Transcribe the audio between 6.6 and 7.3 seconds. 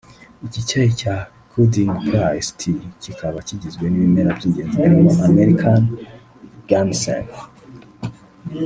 ginseng